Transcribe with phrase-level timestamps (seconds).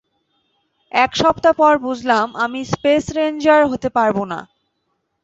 [0.91, 4.39] এক সপ্তাহ পর বুঝলাম, আমি স্পেস রেঞ্জার হতে পারবো না।